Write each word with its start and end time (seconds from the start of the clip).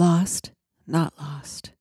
Lost, 0.00 0.52
not 0.86 1.12
lost. 1.20 1.72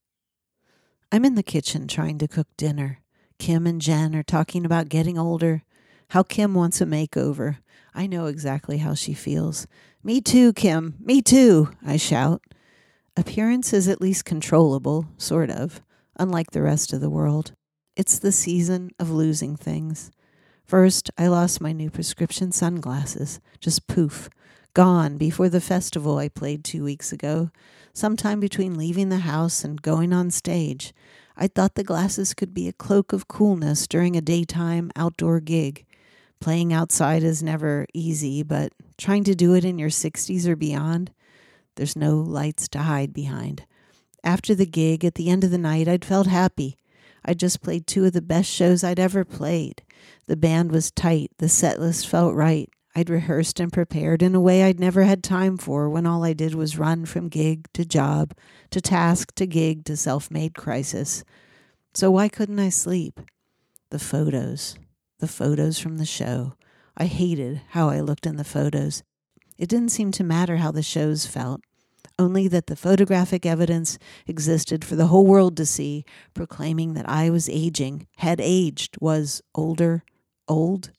I'm 1.09 1.23
in 1.23 1.35
the 1.35 1.41
kitchen 1.41 1.87
trying 1.87 2.17
to 2.17 2.27
cook 2.27 2.47
dinner. 2.57 2.99
Kim 3.39 3.65
and 3.65 3.79
Jen 3.79 4.13
are 4.13 4.23
talking 4.23 4.65
about 4.65 4.89
getting 4.89 5.17
older, 5.17 5.63
how 6.09 6.23
Kim 6.23 6.53
wants 6.53 6.81
a 6.81 6.85
makeover. 6.85 7.59
I 7.95 8.07
know 8.07 8.25
exactly 8.25 8.79
how 8.79 8.93
she 8.93 9.13
feels. 9.13 9.67
Me 10.03 10.19
too, 10.19 10.51
Kim. 10.51 10.95
Me 10.99 11.21
too, 11.21 11.69
I 11.81 11.95
shout. 11.95 12.41
Appearance 13.15 13.71
is 13.71 13.87
at 13.87 14.01
least 14.01 14.25
controllable, 14.25 15.07
sort 15.15 15.49
of, 15.49 15.81
unlike 16.19 16.51
the 16.51 16.61
rest 16.61 16.91
of 16.91 16.99
the 16.99 17.09
world. 17.09 17.53
It's 17.95 18.19
the 18.19 18.33
season 18.33 18.91
of 18.99 19.09
losing 19.09 19.55
things. 19.55 20.11
First, 20.65 21.09
I 21.17 21.27
lost 21.27 21.61
my 21.61 21.71
new 21.71 21.89
prescription 21.89 22.51
sunglasses. 22.51 23.39
Just 23.61 23.87
poof. 23.87 24.29
Gone 24.73 25.17
before 25.17 25.49
the 25.49 25.61
festival 25.61 26.19
I 26.19 26.29
played 26.29 26.63
two 26.63 26.83
weeks 26.83 27.11
ago. 27.11 27.49
Sometime 27.91 28.39
between 28.39 28.77
leaving 28.77 29.09
the 29.09 29.17
house 29.17 29.63
and 29.63 29.81
going 29.81 30.13
on 30.13 30.29
stage. 30.29 30.93
I 31.35 31.47
thought 31.47 31.75
the 31.75 31.83
glasses 31.83 32.33
could 32.33 32.53
be 32.53 32.67
a 32.67 32.73
cloak 32.73 33.11
of 33.11 33.27
coolness 33.27 33.87
during 33.87 34.15
a 34.15 34.21
daytime 34.21 34.91
outdoor 34.95 35.39
gig. 35.39 35.85
Playing 36.39 36.71
outside 36.71 37.23
is 37.23 37.41
never 37.41 37.87
easy, 37.93 38.43
but 38.43 38.71
trying 38.97 39.23
to 39.23 39.35
do 39.35 39.55
it 39.55 39.65
in 39.65 39.79
your 39.79 39.89
60s 39.89 40.45
or 40.45 40.55
beyond, 40.55 41.11
there's 41.75 41.95
no 41.95 42.17
lights 42.17 42.67
to 42.69 42.79
hide 42.79 43.11
behind. 43.11 43.65
After 44.23 44.53
the 44.53 44.65
gig, 44.65 45.03
at 45.03 45.15
the 45.15 45.29
end 45.29 45.43
of 45.43 45.51
the 45.51 45.57
night, 45.57 45.87
I'd 45.87 46.05
felt 46.05 46.27
happy. 46.27 46.77
I'd 47.25 47.39
just 47.39 47.61
played 47.61 47.87
two 47.87 48.05
of 48.05 48.13
the 48.13 48.21
best 48.21 48.49
shows 48.49 48.83
I'd 48.83 48.99
ever 48.99 49.25
played. 49.25 49.81
The 50.27 50.37
band 50.37 50.71
was 50.71 50.91
tight, 50.91 51.31
the 51.37 51.49
set 51.49 51.79
list 51.79 52.07
felt 52.07 52.35
right. 52.35 52.69
I'd 52.95 53.09
rehearsed 53.09 53.59
and 53.59 53.71
prepared 53.71 54.21
in 54.21 54.33
a 54.33 54.41
way 54.41 54.63
I'd 54.63 54.79
never 54.79 55.03
had 55.03 55.23
time 55.23 55.57
for 55.57 55.89
when 55.89 56.05
all 56.05 56.23
I 56.23 56.33
did 56.33 56.55
was 56.55 56.77
run 56.77 57.05
from 57.05 57.29
gig 57.29 57.67
to 57.73 57.85
job, 57.85 58.33
to 58.71 58.81
task 58.81 59.33
to 59.35 59.45
gig 59.45 59.85
to 59.85 59.95
self 59.95 60.31
made 60.31 60.55
crisis. 60.55 61.23
So 61.93 62.11
why 62.11 62.29
couldn't 62.29 62.59
I 62.59 62.69
sleep? 62.69 63.19
The 63.89 63.99
photos, 63.99 64.77
the 65.19 65.27
photos 65.27 65.79
from 65.79 65.97
the 65.97 66.05
show. 66.05 66.53
I 66.97 67.05
hated 67.05 67.61
how 67.69 67.89
I 67.89 68.01
looked 68.01 68.25
in 68.25 68.37
the 68.37 68.43
photos. 68.43 69.03
It 69.57 69.69
didn't 69.69 69.89
seem 69.89 70.11
to 70.13 70.23
matter 70.23 70.57
how 70.57 70.71
the 70.71 70.83
shows 70.83 71.25
felt, 71.25 71.61
only 72.17 72.47
that 72.47 72.67
the 72.67 72.75
photographic 72.75 73.45
evidence 73.45 73.97
existed 74.27 74.83
for 74.83 74.95
the 74.95 75.07
whole 75.07 75.25
world 75.25 75.55
to 75.57 75.65
see, 75.65 76.05
proclaiming 76.33 76.93
that 76.93 77.07
I 77.07 77.29
was 77.29 77.49
aging, 77.49 78.07
had 78.17 78.39
aged, 78.41 78.97
was 78.99 79.41
older, 79.55 80.03
old. 80.47 80.91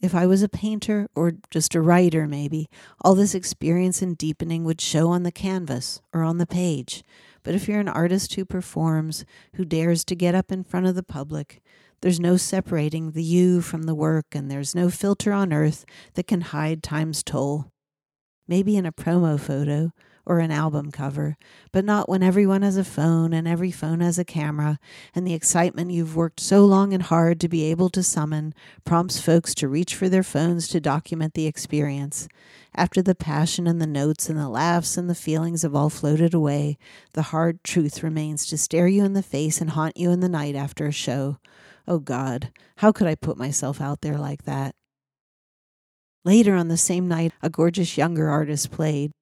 If 0.00 0.14
I 0.14 0.26
was 0.26 0.42
a 0.42 0.48
painter 0.48 1.08
or 1.16 1.32
just 1.50 1.74
a 1.74 1.80
writer, 1.80 2.28
maybe, 2.28 2.68
all 3.00 3.16
this 3.16 3.34
experience 3.34 4.00
and 4.00 4.16
deepening 4.16 4.62
would 4.62 4.80
show 4.80 5.08
on 5.08 5.24
the 5.24 5.32
canvas 5.32 6.00
or 6.12 6.22
on 6.22 6.38
the 6.38 6.46
page. 6.46 7.02
But 7.42 7.56
if 7.56 7.66
you're 7.66 7.80
an 7.80 7.88
artist 7.88 8.34
who 8.34 8.44
performs, 8.44 9.24
who 9.54 9.64
dares 9.64 10.04
to 10.04 10.14
get 10.14 10.36
up 10.36 10.52
in 10.52 10.62
front 10.62 10.86
of 10.86 10.94
the 10.94 11.02
public, 11.02 11.60
there's 12.00 12.20
no 12.20 12.36
separating 12.36 13.10
the 13.10 13.24
you 13.24 13.60
from 13.60 13.84
the 13.84 13.94
work, 13.94 14.26
and 14.32 14.48
there's 14.48 14.72
no 14.72 14.88
filter 14.88 15.32
on 15.32 15.52
earth 15.52 15.84
that 16.14 16.28
can 16.28 16.42
hide 16.42 16.80
time's 16.82 17.24
toll. 17.24 17.72
Maybe 18.46 18.76
in 18.76 18.86
a 18.86 18.92
promo 18.92 19.38
photo, 19.38 19.90
or 20.28 20.38
an 20.38 20.50
album 20.50 20.92
cover, 20.92 21.38
but 21.72 21.84
not 21.84 22.08
when 22.08 22.22
everyone 22.22 22.60
has 22.60 22.76
a 22.76 22.84
phone 22.84 23.32
and 23.32 23.48
every 23.48 23.70
phone 23.70 24.00
has 24.00 24.18
a 24.18 24.24
camera, 24.24 24.78
and 25.14 25.26
the 25.26 25.32
excitement 25.32 25.90
you've 25.90 26.14
worked 26.14 26.38
so 26.38 26.66
long 26.66 26.92
and 26.92 27.04
hard 27.04 27.40
to 27.40 27.48
be 27.48 27.64
able 27.64 27.88
to 27.88 28.02
summon 28.02 28.54
prompts 28.84 29.18
folks 29.18 29.54
to 29.54 29.66
reach 29.66 29.94
for 29.94 30.08
their 30.10 30.22
phones 30.22 30.68
to 30.68 30.80
document 30.80 31.32
the 31.32 31.46
experience. 31.46 32.28
After 32.74 33.00
the 33.00 33.14
passion 33.14 33.66
and 33.66 33.80
the 33.80 33.86
notes 33.86 34.28
and 34.28 34.38
the 34.38 34.50
laughs 34.50 34.98
and 34.98 35.08
the 35.08 35.14
feelings 35.14 35.62
have 35.62 35.74
all 35.74 35.90
floated 35.90 36.34
away, 36.34 36.76
the 37.14 37.22
hard 37.22 37.64
truth 37.64 38.02
remains 38.02 38.44
to 38.46 38.58
stare 38.58 38.86
you 38.86 39.04
in 39.04 39.14
the 39.14 39.22
face 39.22 39.60
and 39.62 39.70
haunt 39.70 39.96
you 39.96 40.10
in 40.10 40.20
the 40.20 40.28
night 40.28 40.54
after 40.54 40.86
a 40.86 40.92
show. 40.92 41.38
Oh 41.88 41.98
God, 41.98 42.52
how 42.76 42.92
could 42.92 43.06
I 43.06 43.14
put 43.14 43.38
myself 43.38 43.80
out 43.80 44.02
there 44.02 44.18
like 44.18 44.44
that? 44.44 44.74
Later 46.24 46.54
on 46.54 46.68
the 46.68 46.76
same 46.76 47.08
night, 47.08 47.32
a 47.40 47.48
gorgeous 47.48 47.96
younger 47.96 48.28
artist 48.28 48.70
played. 48.70 49.12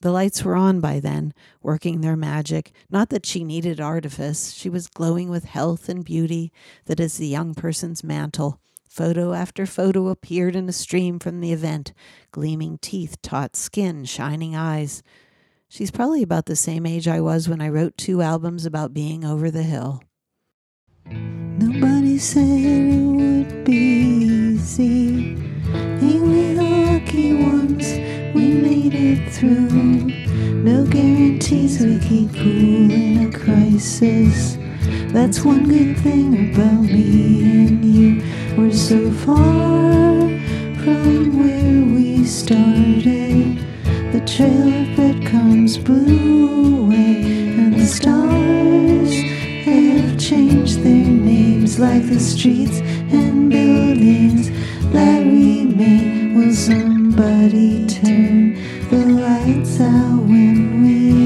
The 0.00 0.12
lights 0.12 0.44
were 0.44 0.56
on 0.56 0.80
by 0.80 1.00
then, 1.00 1.32
working 1.62 2.00
their 2.00 2.16
magic. 2.16 2.72
Not 2.90 3.08
that 3.10 3.24
she 3.24 3.44
needed 3.44 3.80
artifice. 3.80 4.52
She 4.52 4.68
was 4.68 4.88
glowing 4.88 5.30
with 5.30 5.44
health 5.44 5.88
and 5.88 6.04
beauty 6.04 6.52
that 6.84 7.00
is 7.00 7.16
the 7.16 7.26
young 7.26 7.54
person's 7.54 8.04
mantle. 8.04 8.60
Photo 8.88 9.32
after 9.32 9.66
photo 9.66 10.08
appeared 10.08 10.56
in 10.56 10.68
a 10.68 10.72
stream 10.72 11.18
from 11.18 11.40
the 11.40 11.52
event 11.52 11.92
gleaming 12.30 12.78
teeth, 12.78 13.20
taut 13.20 13.56
skin, 13.56 14.04
shining 14.04 14.54
eyes. 14.54 15.02
She's 15.68 15.90
probably 15.90 16.22
about 16.22 16.46
the 16.46 16.56
same 16.56 16.86
age 16.86 17.08
I 17.08 17.20
was 17.20 17.48
when 17.48 17.60
I 17.60 17.68
wrote 17.68 17.96
two 17.96 18.22
albums 18.22 18.64
about 18.64 18.94
being 18.94 19.24
over 19.24 19.50
the 19.50 19.64
hill. 19.64 20.02
Nobody 21.06 22.18
said 22.18 22.42
it 22.42 23.02
would 23.02 23.64
be 23.64 23.74
easy. 23.74 25.36
Ain't 25.74 26.22
we 26.22 26.54
lucky 26.54 27.34
ones? 27.34 28.25
We 28.36 28.52
made 28.52 28.94
it 28.94 29.32
through. 29.32 30.12
No 30.62 30.84
guarantees 30.84 31.80
we 31.80 31.98
keep 32.00 32.34
cool 32.34 32.90
in 32.90 33.28
a 33.28 33.32
crisis. 33.32 34.58
That's 35.14 35.42
one 35.42 35.66
good 35.66 35.96
thing 36.00 36.52
about 36.52 36.82
me 36.82 37.40
and 37.42 37.82
you. 37.82 38.22
We're 38.58 38.72
so 38.72 39.10
far 39.10 40.20
from 40.84 41.38
where 41.38 41.94
we 41.94 42.26
started. 42.26 43.58
The 44.12 44.22
trail 44.26 44.68
of 44.82 44.96
breadcrumbs 44.96 45.78
blew 45.78 46.84
away, 46.84 47.22
and 47.56 47.74
the 47.74 47.86
stars 47.86 49.14
have 49.64 50.20
changed 50.20 50.80
their 50.82 51.08
names 51.08 51.78
like 51.78 52.06
the 52.06 52.20
streets 52.20 52.80
and 52.80 53.48
buildings 53.48 54.50
that 54.92 55.20
remain. 55.20 56.34
Will 56.36 56.52
turn 57.16 58.54
the 58.90 59.06
lights 59.06 59.80
out 59.80 60.22
when 60.22 60.82
we? 60.82 61.16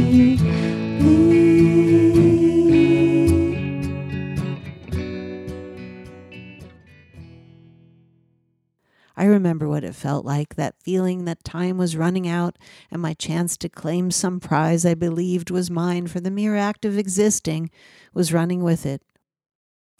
I 9.16 9.24
remember 9.24 9.68
what 9.68 9.84
it 9.84 9.94
felt 9.94 10.24
like 10.24 10.54
that 10.54 10.76
feeling 10.80 11.26
that 11.26 11.44
time 11.44 11.76
was 11.76 11.96
running 11.96 12.26
out 12.26 12.56
and 12.90 13.02
my 13.02 13.12
chance 13.12 13.58
to 13.58 13.68
claim 13.68 14.10
some 14.10 14.40
prize 14.40 14.86
I 14.86 14.94
believed 14.94 15.50
was 15.50 15.70
mine 15.70 16.06
for 16.06 16.20
the 16.20 16.30
mere 16.30 16.56
act 16.56 16.86
of 16.86 16.96
existing 16.96 17.70
was 18.14 18.32
running 18.32 18.62
with 18.62 18.86
it. 18.86 19.02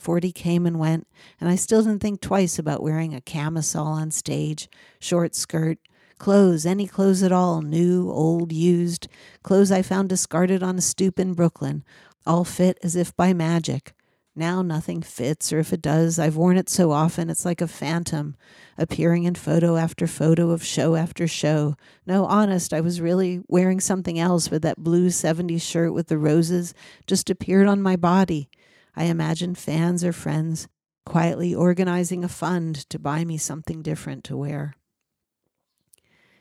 Forty 0.00 0.32
came 0.32 0.64
and 0.64 0.78
went, 0.78 1.06
and 1.38 1.50
I 1.50 1.56
still 1.56 1.82
didn't 1.82 2.00
think 2.00 2.22
twice 2.22 2.58
about 2.58 2.82
wearing 2.82 3.14
a 3.14 3.20
camisole 3.20 3.86
on 3.86 4.10
stage, 4.10 4.66
short 4.98 5.34
skirt, 5.34 5.76
clothes, 6.18 6.64
any 6.64 6.86
clothes 6.86 7.22
at 7.22 7.32
all, 7.32 7.60
new, 7.60 8.10
old, 8.10 8.50
used, 8.50 9.08
clothes 9.42 9.70
I 9.70 9.82
found 9.82 10.08
discarded 10.08 10.62
on 10.62 10.78
a 10.78 10.80
stoop 10.80 11.18
in 11.18 11.34
Brooklyn, 11.34 11.84
all 12.26 12.44
fit 12.44 12.78
as 12.82 12.96
if 12.96 13.14
by 13.14 13.34
magic. 13.34 13.92
Now 14.34 14.62
nothing 14.62 15.02
fits, 15.02 15.52
or 15.52 15.58
if 15.58 15.70
it 15.70 15.82
does, 15.82 16.18
I've 16.18 16.36
worn 16.36 16.56
it 16.56 16.70
so 16.70 16.92
often 16.92 17.28
it's 17.28 17.44
like 17.44 17.60
a 17.60 17.68
phantom, 17.68 18.36
appearing 18.78 19.24
in 19.24 19.34
photo 19.34 19.76
after 19.76 20.06
photo 20.06 20.48
of 20.50 20.64
show 20.64 20.96
after 20.96 21.28
show. 21.28 21.76
No, 22.06 22.24
honest, 22.24 22.72
I 22.72 22.80
was 22.80 23.02
really 23.02 23.42
wearing 23.48 23.80
something 23.80 24.18
else, 24.18 24.48
but 24.48 24.62
that 24.62 24.82
blue 24.82 25.08
70s 25.08 25.60
shirt 25.60 25.92
with 25.92 26.06
the 26.06 26.16
roses 26.16 26.72
just 27.06 27.28
appeared 27.28 27.66
on 27.66 27.82
my 27.82 27.96
body. 27.96 28.48
I 28.96 29.04
imagine 29.04 29.54
fans 29.54 30.04
or 30.04 30.12
friends 30.12 30.68
quietly 31.06 31.54
organizing 31.54 32.22
a 32.22 32.28
fund 32.28 32.88
to 32.90 32.98
buy 32.98 33.24
me 33.24 33.38
something 33.38 33.82
different 33.82 34.24
to 34.24 34.36
wear. 34.36 34.74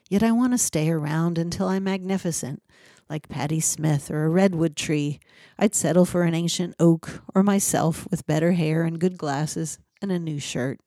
Yet 0.10 0.24
I 0.24 0.31
want 0.31 0.54
to 0.54 0.57
stay 0.57 0.90
around 0.90 1.38
until 1.38 1.68
I'm 1.68 1.84
magnificent, 1.84 2.63
like 3.10 3.30
Patti 3.30 3.60
Smith 3.60 4.10
or 4.10 4.25
a 4.25 4.30
redwood 4.30 4.75
tree. 4.75 5.19
I'd 5.57 5.75
settle 5.75 6.06
for 6.06 6.24
an 6.24 6.34
ancient 6.34 6.75
oak 6.80 7.22
or 7.36 7.44
myself 7.44 8.07
with 8.10 8.25
better 8.25 8.54
hair 8.54 8.84
and 8.84 9.00
good 9.00 9.18
glasses 9.18 9.78
and 10.02 10.12
a 10.12 10.19
new 10.19 10.40
shirt. 10.40 10.80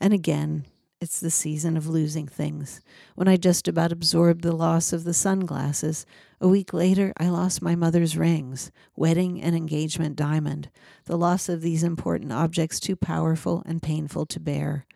And 0.00 0.12
again, 0.12 0.66
it's 1.00 1.20
the 1.20 1.30
season 1.30 1.76
of 1.76 1.88
losing 1.88 2.26
things. 2.26 2.80
When 3.14 3.28
I 3.28 3.36
just 3.36 3.68
about 3.68 3.92
absorbed 3.92 4.42
the 4.42 4.56
loss 4.56 4.92
of 4.92 5.04
the 5.04 5.14
sunglasses, 5.14 6.06
a 6.40 6.48
week 6.48 6.72
later 6.72 7.12
I 7.18 7.28
lost 7.28 7.62
my 7.62 7.74
mother's 7.74 8.16
rings, 8.16 8.70
wedding 8.94 9.40
and 9.40 9.56
engagement 9.56 10.16
diamond, 10.16 10.70
the 11.04 11.16
loss 11.16 11.48
of 11.48 11.62
these 11.62 11.82
important 11.82 12.32
objects 12.32 12.78
too 12.78 12.96
powerful 12.96 13.62
and 13.66 13.82
painful 13.82 14.26
to 14.26 14.40
bear. 14.40 14.86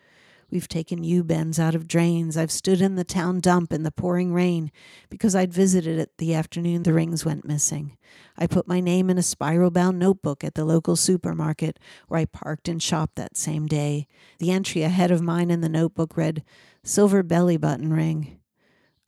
We've 0.50 0.68
taken 0.68 1.04
U 1.04 1.22
bends 1.22 1.60
out 1.60 1.76
of 1.76 1.86
drains. 1.86 2.36
I've 2.36 2.50
stood 2.50 2.80
in 2.80 2.96
the 2.96 3.04
town 3.04 3.38
dump 3.38 3.72
in 3.72 3.84
the 3.84 3.92
pouring 3.92 4.34
rain 4.34 4.72
because 5.08 5.36
I'd 5.36 5.52
visited 5.52 5.98
it 5.98 6.18
the 6.18 6.34
afternoon 6.34 6.82
the 6.82 6.92
rings 6.92 7.24
went 7.24 7.46
missing. 7.46 7.96
I 8.36 8.48
put 8.48 8.66
my 8.66 8.80
name 8.80 9.08
in 9.10 9.18
a 9.18 9.22
spiral 9.22 9.70
bound 9.70 9.98
notebook 9.98 10.42
at 10.42 10.54
the 10.54 10.64
local 10.64 10.96
supermarket 10.96 11.78
where 12.08 12.18
I 12.18 12.24
parked 12.24 12.68
and 12.68 12.82
shopped 12.82 13.14
that 13.14 13.36
same 13.36 13.66
day. 13.66 14.08
The 14.38 14.50
entry 14.50 14.82
ahead 14.82 15.12
of 15.12 15.22
mine 15.22 15.50
in 15.52 15.60
the 15.60 15.68
notebook 15.68 16.16
read, 16.16 16.42
Silver 16.82 17.22
belly 17.22 17.56
button 17.56 17.92
ring. 17.92 18.39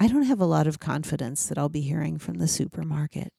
I 0.03 0.09
don't 0.09 0.25
have 0.25 0.41
a 0.41 0.47
lot 0.47 0.67
of 0.67 0.81
confidence 0.81 1.47
that 1.47 1.57
I'll 1.57 1.69
be 1.69 1.81
hearing 1.81 2.19
from 2.19 2.39
the 2.39 2.49
supermarket. 2.49 3.33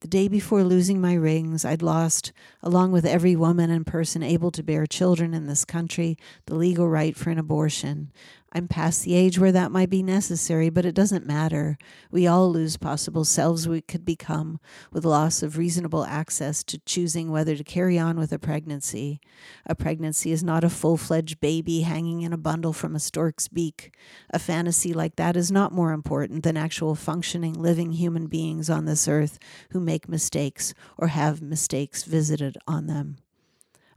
The 0.00 0.06
day 0.06 0.28
before 0.28 0.62
losing 0.62 1.00
my 1.00 1.14
rings, 1.14 1.64
I'd 1.64 1.80
lost, 1.80 2.30
along 2.62 2.92
with 2.92 3.06
every 3.06 3.34
woman 3.34 3.70
and 3.70 3.86
person 3.86 4.22
able 4.22 4.50
to 4.50 4.62
bear 4.62 4.84
children 4.84 5.32
in 5.32 5.46
this 5.46 5.64
country, 5.64 6.18
the 6.44 6.56
legal 6.56 6.90
right 6.90 7.16
for 7.16 7.30
an 7.30 7.38
abortion. 7.38 8.12
I'm 8.50 8.66
past 8.66 9.04
the 9.04 9.14
age 9.14 9.38
where 9.38 9.52
that 9.52 9.70
might 9.70 9.90
be 9.90 10.02
necessary, 10.02 10.70
but 10.70 10.86
it 10.86 10.94
doesn't 10.94 11.26
matter. 11.26 11.76
We 12.10 12.26
all 12.26 12.50
lose 12.50 12.78
possible 12.78 13.26
selves 13.26 13.68
we 13.68 13.82
could 13.82 14.06
become 14.06 14.58
with 14.90 15.04
loss 15.04 15.42
of 15.42 15.58
reasonable 15.58 16.06
access 16.06 16.64
to 16.64 16.78
choosing 16.78 17.30
whether 17.30 17.54
to 17.54 17.62
carry 17.62 17.98
on 17.98 18.18
with 18.18 18.32
a 18.32 18.38
pregnancy. 18.38 19.20
A 19.66 19.74
pregnancy 19.74 20.32
is 20.32 20.42
not 20.42 20.64
a 20.64 20.70
full 20.70 20.96
fledged 20.96 21.40
baby 21.40 21.82
hanging 21.82 22.22
in 22.22 22.32
a 22.32 22.38
bundle 22.38 22.72
from 22.72 22.96
a 22.96 23.00
stork's 23.00 23.48
beak. 23.48 23.94
A 24.30 24.38
fantasy 24.38 24.94
like 24.94 25.16
that 25.16 25.36
is 25.36 25.52
not 25.52 25.70
more 25.70 25.92
important 25.92 26.42
than 26.42 26.56
actual 26.56 26.94
functioning, 26.94 27.52
living 27.52 27.92
human 27.92 28.28
beings 28.28 28.70
on 28.70 28.86
this 28.86 29.06
earth 29.06 29.38
who 29.72 29.80
make 29.80 30.08
mistakes 30.08 30.72
or 30.96 31.08
have 31.08 31.42
mistakes 31.42 32.04
visited 32.04 32.56
on 32.66 32.86
them. 32.86 33.16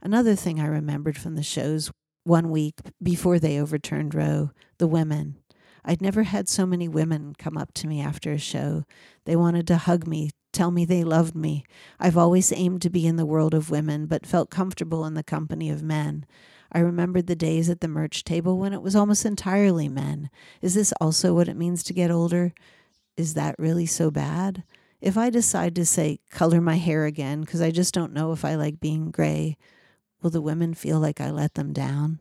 Another 0.02 0.34
thing 0.34 0.60
I 0.60 0.66
remembered 0.66 1.16
from 1.16 1.36
the 1.36 1.42
shows 1.42 1.90
one 2.24 2.50
week 2.50 2.80
before 3.02 3.38
they 3.38 3.60
overturned 3.60 4.14
Roe, 4.14 4.50
the 4.78 4.86
women. 4.86 5.36
I'd 5.84 6.02
never 6.02 6.22
had 6.22 6.48
so 6.48 6.64
many 6.64 6.86
women 6.88 7.34
come 7.36 7.56
up 7.56 7.74
to 7.74 7.88
me 7.88 8.00
after 8.00 8.30
a 8.32 8.38
show. 8.38 8.84
They 9.24 9.34
wanted 9.34 9.66
to 9.66 9.76
hug 9.76 10.06
me, 10.06 10.30
tell 10.52 10.70
me 10.70 10.84
they 10.84 11.02
loved 11.02 11.34
me. 11.34 11.64
I've 11.98 12.16
always 12.16 12.52
aimed 12.52 12.82
to 12.82 12.90
be 12.90 13.06
in 13.06 13.16
the 13.16 13.26
world 13.26 13.52
of 13.52 13.70
women, 13.70 14.06
but 14.06 14.26
felt 14.26 14.50
comfortable 14.50 15.04
in 15.04 15.14
the 15.14 15.24
company 15.24 15.70
of 15.70 15.82
men. 15.82 16.24
I 16.70 16.78
remembered 16.78 17.26
the 17.26 17.36
days 17.36 17.68
at 17.68 17.80
the 17.80 17.88
merch 17.88 18.24
table 18.24 18.58
when 18.58 18.72
it 18.72 18.82
was 18.82 18.96
almost 18.96 19.26
entirely 19.26 19.88
men. 19.88 20.30
Is 20.60 20.74
this 20.74 20.92
also 21.00 21.34
what 21.34 21.48
it 21.48 21.56
means 21.56 21.82
to 21.84 21.92
get 21.92 22.10
older? 22.10 22.54
Is 23.16 23.34
that 23.34 23.56
really 23.58 23.86
so 23.86 24.10
bad? 24.10 24.62
If 25.00 25.18
I 25.18 25.30
decide 25.30 25.74
to 25.74 25.84
say 25.84 26.20
color 26.30 26.60
my 26.60 26.76
hair 26.76 27.04
again 27.04 27.40
because 27.40 27.60
I 27.60 27.72
just 27.72 27.92
don't 27.92 28.12
know 28.12 28.32
if 28.32 28.44
I 28.44 28.54
like 28.54 28.80
being 28.80 29.10
gray, 29.10 29.58
Will 30.22 30.30
the 30.30 30.40
women 30.40 30.72
feel 30.72 31.00
like 31.00 31.20
I 31.20 31.30
let 31.30 31.54
them 31.54 31.72
down? 31.72 32.20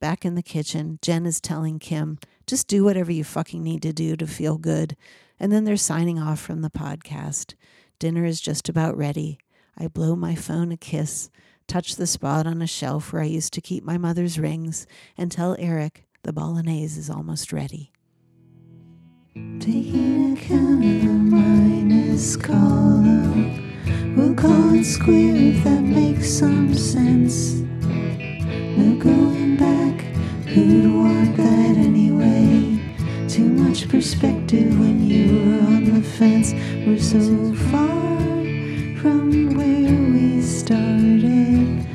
Back 0.00 0.26
in 0.26 0.34
the 0.34 0.42
kitchen, 0.42 0.98
Jen 1.00 1.24
is 1.24 1.40
telling 1.40 1.78
Kim, 1.78 2.18
just 2.46 2.68
do 2.68 2.84
whatever 2.84 3.10
you 3.10 3.24
fucking 3.24 3.62
need 3.62 3.80
to 3.82 3.92
do 3.94 4.16
to 4.16 4.26
feel 4.26 4.58
good. 4.58 4.96
And 5.40 5.50
then 5.50 5.64
they're 5.64 5.78
signing 5.78 6.18
off 6.18 6.38
from 6.38 6.60
the 6.60 6.68
podcast. 6.68 7.54
Dinner 7.98 8.26
is 8.26 8.42
just 8.42 8.68
about 8.68 8.96
ready. 8.96 9.38
I 9.78 9.88
blow 9.88 10.14
my 10.14 10.34
phone 10.34 10.70
a 10.72 10.76
kiss, 10.76 11.30
touch 11.66 11.96
the 11.96 12.06
spot 12.06 12.46
on 12.46 12.60
a 12.60 12.66
shelf 12.66 13.12
where 13.12 13.22
I 13.22 13.26
used 13.26 13.54
to 13.54 13.62
keep 13.62 13.82
my 13.82 13.96
mother's 13.96 14.38
rings, 14.38 14.86
and 15.16 15.32
tell 15.32 15.56
Eric 15.58 16.04
the 16.22 16.34
bolognese 16.34 17.00
is 17.00 17.08
almost 17.08 17.50
ready. 17.50 17.92
Taking 19.34 20.36
account 20.36 20.84
of 20.84 21.02
the 21.02 21.08
minus 21.08 22.36
column. 22.36 23.65
We'll 24.16 24.34
call 24.34 24.72
it 24.72 24.84
square 24.84 25.36
if 25.36 25.62
that 25.64 25.82
makes 25.82 26.32
some 26.32 26.72
sense. 26.72 27.52
No 27.52 28.96
going 28.96 29.56
back, 29.56 30.00
who'd 30.46 30.90
want 30.90 31.36
that 31.36 31.76
anyway? 31.76 32.80
Too 33.28 33.44
much 33.44 33.90
perspective 33.90 34.80
when 34.80 35.04
you 35.04 35.26
were 35.36 35.66
on 35.66 35.84
the 35.92 36.00
fence. 36.00 36.54
We're 36.86 36.98
so 36.98 37.54
far 37.70 38.16
from 39.02 39.54
where 39.54 39.92
we 40.12 40.40
started. 40.40 41.86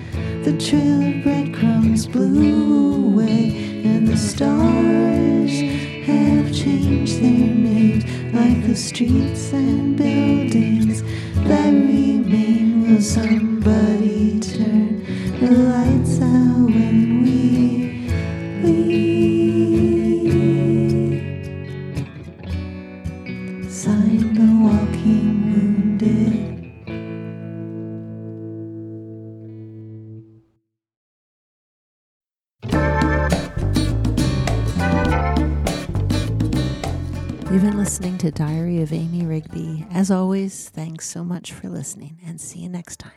The 0.44 0.56
trail 0.60 1.02
of 1.02 1.24
breadcrumbs 1.24 2.06
blew 2.06 3.08
away, 3.08 3.82
and 3.84 4.08
the 4.08 4.16
stars 4.16 5.54
have 6.06 6.54
changed 6.54 7.16
their 7.16 7.56
names 7.56 8.01
like 8.42 8.66
the 8.66 8.76
streets 8.76 9.54
and 9.54 9.96
buildings 9.98 11.04
that 11.48 11.72
remain. 11.72 12.82
Will 12.82 13.02
somebody 13.02 14.40
turn 14.40 15.04
the 15.40 15.52
lights 15.52 16.20
out 16.22 16.66
when 16.76 17.24
we 17.24 17.40
leave? 18.64 20.32
Sign 23.72 24.34
the 24.40 24.50
walking 24.66 25.30
wounded. 25.52 26.51
You've 37.52 37.64
been 37.64 37.76
listening 37.76 38.18
to 38.20 38.32
Diary 38.32 38.82
of 38.82 38.94
Amy 38.94 39.26
Rigby. 39.26 39.86
As 39.92 40.10
always, 40.10 40.70
thanks 40.70 41.06
so 41.10 41.22
much 41.22 41.52
for 41.52 41.68
listening 41.68 42.18
and 42.26 42.40
see 42.40 42.60
you 42.60 42.70
next 42.70 42.98
time. 42.98 43.12